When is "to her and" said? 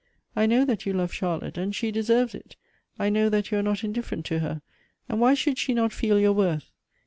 4.25-5.21